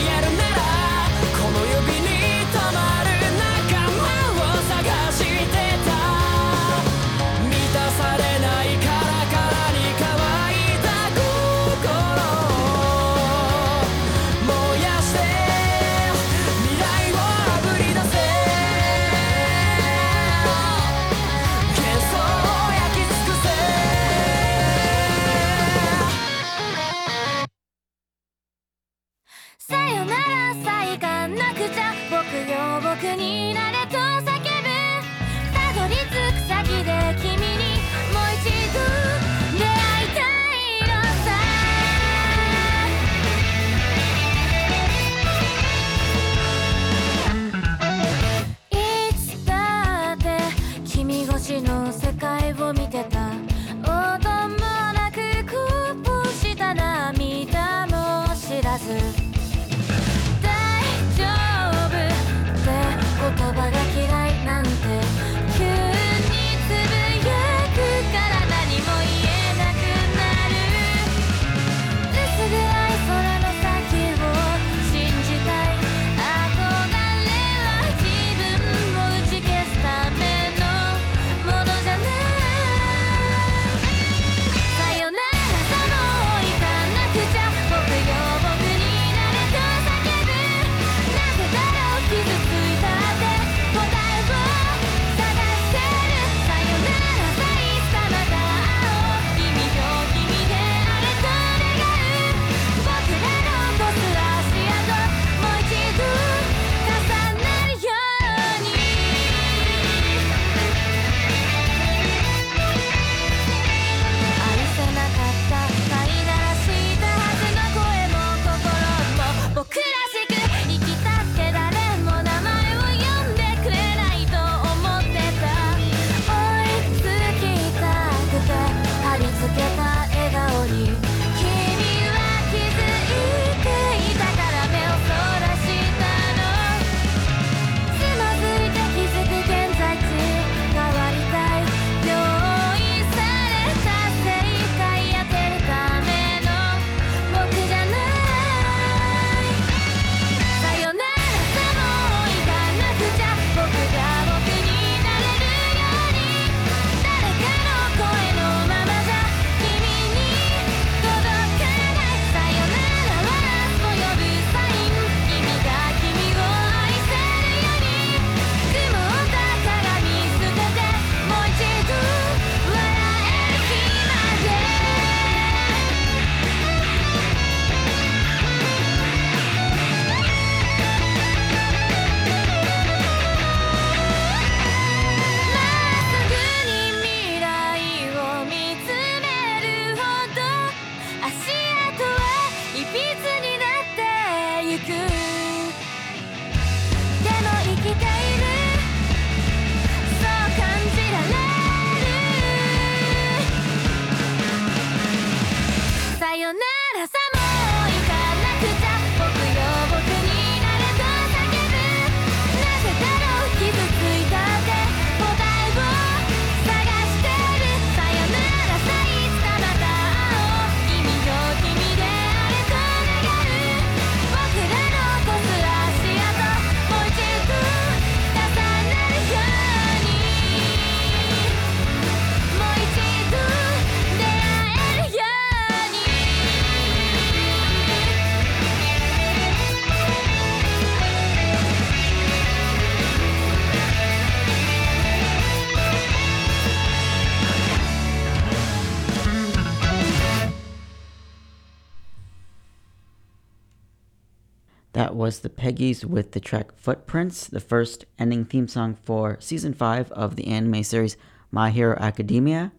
[255.24, 260.12] Was the Peggies with the track Footprints, the first ending theme song for season 5
[260.12, 261.16] of the anime series
[261.50, 262.72] My Hero Academia.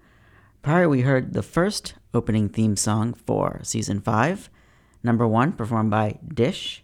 [0.61, 4.51] Prior, we heard the first opening theme song for season 5,
[5.01, 6.83] number 1, performed by Dish.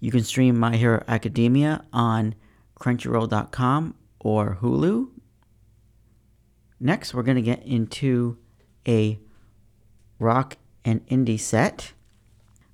[0.00, 2.34] You can stream My Hero Academia on
[2.80, 5.08] Crunchyroll.com or Hulu.
[6.80, 8.38] Next, we're going to get into
[8.88, 9.20] a
[10.18, 11.92] rock and indie set.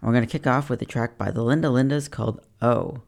[0.01, 3.03] We're going to kick off with a track by the Linda Lindas called Oh.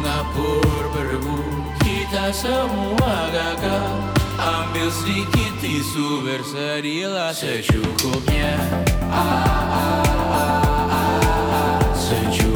[0.00, 1.44] Singapura berbu
[1.84, 4.16] Kita semua gagal.
[4.40, 8.56] Ambil sedikit tisu berserilah secukupnya.
[9.12, 10.00] Ah, ah,
[10.32, 10.48] ah,
[10.88, 11.04] ah,
[11.52, 12.49] ah, Secukupnya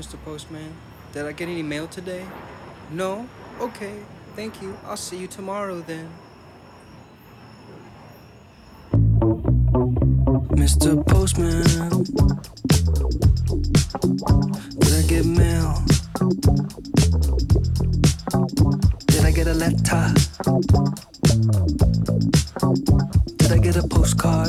[0.00, 0.16] Mr.
[0.24, 0.72] Postman.
[1.12, 2.24] Did I get any mail today?
[2.90, 3.28] No?
[3.60, 3.92] Okay,
[4.34, 4.74] thank you.
[4.86, 6.08] I'll see you tomorrow then.
[10.56, 11.06] Mr.
[11.06, 11.64] Postman,
[14.80, 15.84] did I get mail?
[19.06, 20.14] Did I get a letter?
[23.36, 24.48] Did I get a postcard?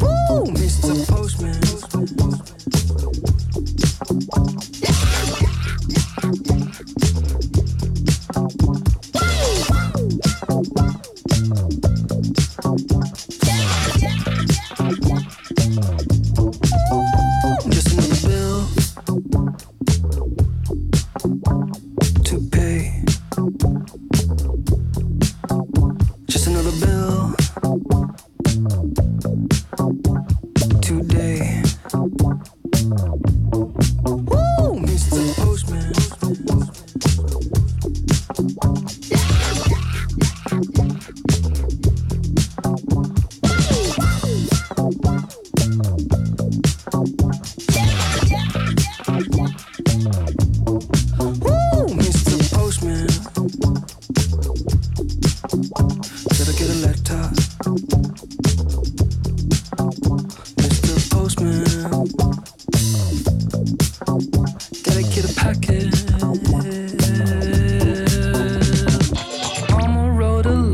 [0.00, 0.44] Woo!
[0.56, 1.06] Mr.
[1.06, 1.67] Postman.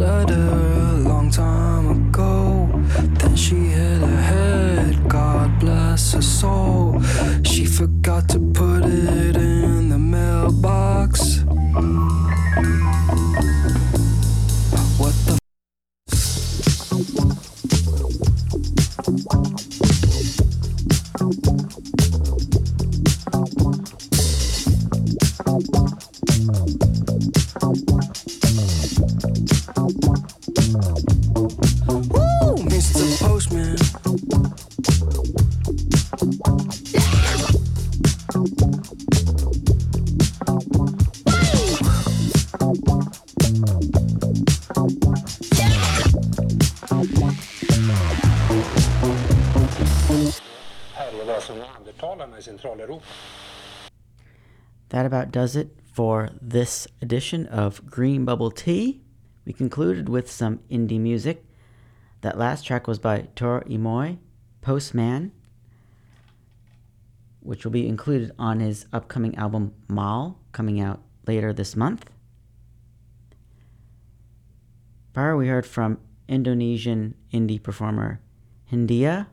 [0.05, 2.69] letter a long time ago.
[3.19, 7.01] Then she hit her head, God bless her soul.
[7.43, 8.44] She forgot to
[55.45, 59.03] does it for this edition of Green Bubble Tea.
[59.45, 61.45] We concluded with some indie music.
[62.23, 64.15] That last track was by Toro y Moi,
[64.63, 65.33] Postman,
[67.41, 72.09] which will be included on his upcoming album Mahal, coming out later this month.
[75.13, 78.19] Prior, we heard from Indonesian indie performer
[78.73, 79.27] Hindia.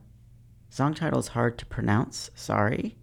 [0.69, 2.97] Song title is hard to pronounce, sorry.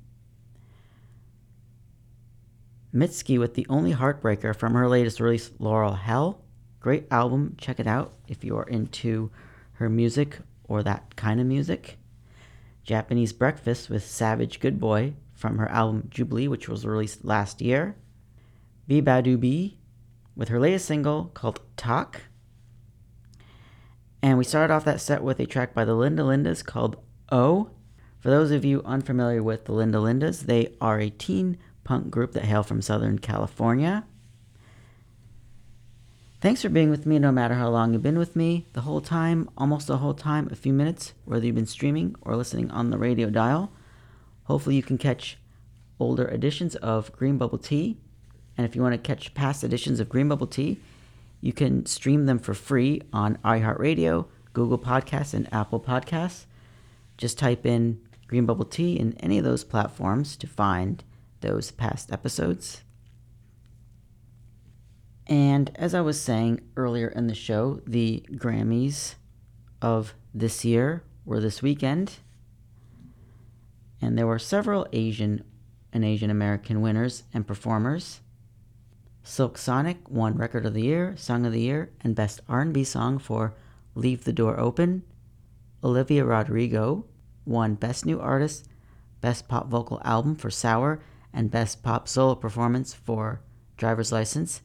[2.95, 6.43] Mitski with the only heartbreaker from her latest release, Laurel Hell.
[6.81, 9.31] Great album, check it out if you are into
[9.73, 11.99] her music or that kind of music.
[12.85, 17.97] Japanese Breakfast with Savage Good Boy from her album Jubilee, which was released last year.
[18.89, 19.75] beabadoobee
[20.35, 22.23] with her latest single called Talk.
[24.23, 26.97] And we started off that set with a track by the Linda Lindas called
[27.31, 27.71] Oh.
[28.19, 31.59] For those of you unfamiliar with the Linda Lindas, they are a teen
[31.89, 34.05] punk group that hail from Southern California.
[36.43, 39.01] Thanks for being with me no matter how long you've been with me, the whole
[39.01, 42.91] time, almost the whole time, a few minutes, whether you've been streaming or listening on
[42.91, 43.73] the radio dial.
[44.45, 45.39] Hopefully, you can catch
[45.99, 47.97] older editions of Green Bubble Tea.
[48.59, 50.79] And if you want to catch past editions of Green Bubble Tea,
[51.41, 56.45] you can stream them for free on iHeartRadio, Google Podcasts, and Apple Podcasts.
[57.17, 61.03] Just type in Green Bubble Tea in any of those platforms to find
[61.41, 62.83] those past episodes.
[65.27, 69.17] And as I was saying earlier in the show, the Grammys
[69.83, 72.17] of this year were this weekend.
[74.01, 75.45] And there were several Asian
[75.93, 78.21] and Asian American winners and performers.
[79.23, 83.19] Silk Sonic won Record of the Year, Song of the Year, and Best R&B Song
[83.19, 83.55] for
[83.95, 85.03] Leave the Door Open.
[85.85, 87.05] Olivia Rodrigo
[87.45, 88.69] won Best New Artist,
[89.21, 91.01] Best Pop Vocal Album for Sour,
[91.39, 93.41] and Best Pop Solo Performance for
[93.77, 94.61] Driver's License.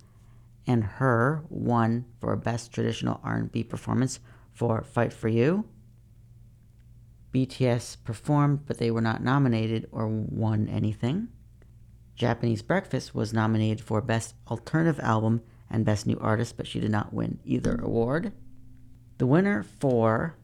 [0.66, 4.20] And H.E.R won for Best Traditional R&B Performance
[4.52, 5.66] for Fight for You.
[7.32, 11.28] BTS performed, but they were not nominated or won anything.
[12.16, 16.90] Japanese Breakfast was nominated for Best Alternative Album and Best New Artist, but she did
[16.90, 18.32] not win either award.
[19.20, 20.38] The winner for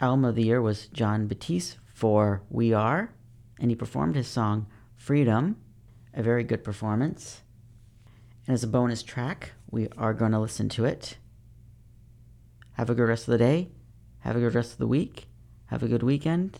[0.00, 3.10] Album of the Year was Jon Batiste for We Are,
[3.58, 4.68] and he performed his song
[5.06, 5.56] Freedom,
[6.14, 7.42] a very good performance.
[8.44, 11.16] And as a bonus track, we are going to listen to it.
[12.72, 13.68] Have a good rest of the day.
[14.22, 15.28] Have a good rest of the week.
[15.66, 16.58] Have a good weekend.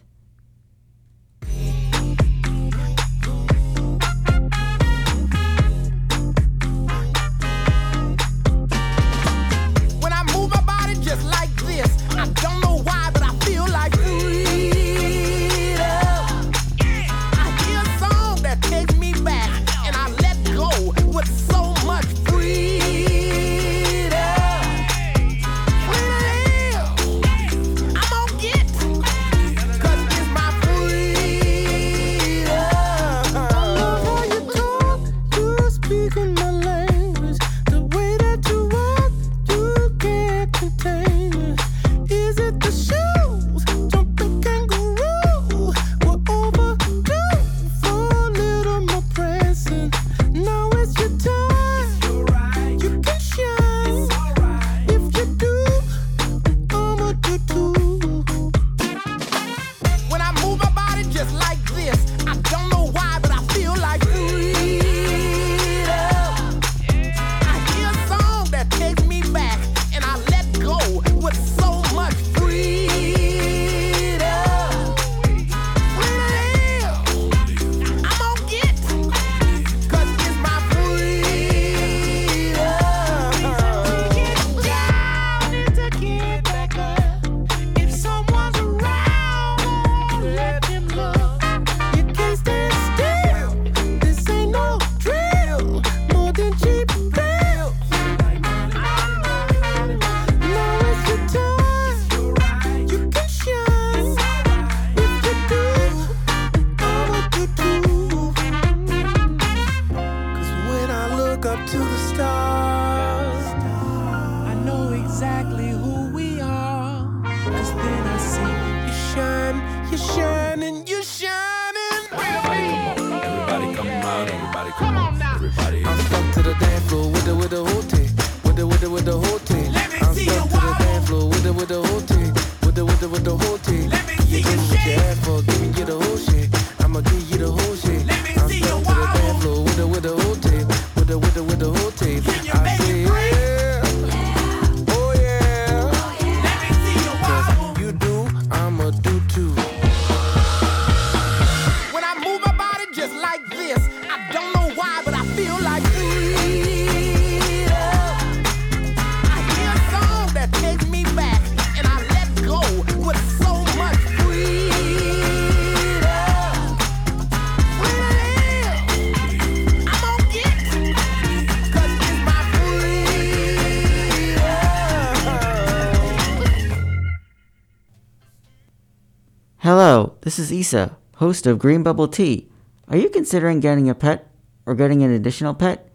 [180.36, 182.46] This is Isa, host of Green Bubble Tea.
[182.88, 184.30] Are you considering getting a pet
[184.66, 185.90] or getting an additional pet?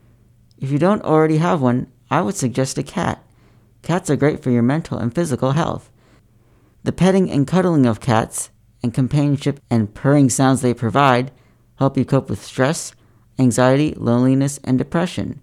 [0.57, 3.23] If you don't already have one, I would suggest a cat.
[3.84, 5.91] Cats are great for your mental and physical health.
[6.84, 8.49] The petting and cuddling of cats,
[8.81, 11.30] and companionship and purring sounds they provide,
[11.76, 12.95] help you cope with stress,
[13.38, 15.39] anxiety, loneliness, and depression.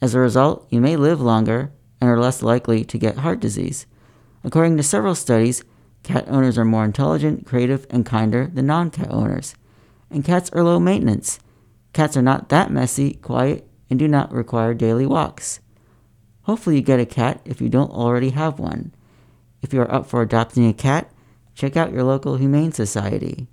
[0.00, 3.86] As a result, you may live longer and are less likely to get heart disease.
[4.44, 5.64] According to several studies,
[6.08, 9.54] cat owners are more intelligent, creative, and kinder than non cat owners.
[10.10, 11.38] And cats are low maintenance.
[11.92, 15.60] Cats are not that messy, quiet, and do not require daily walks.
[16.44, 18.94] Hopefully, you get a cat if you don't already have one.
[19.60, 21.12] If you are up for adopting a cat,
[21.54, 23.46] check out your local Humane Society.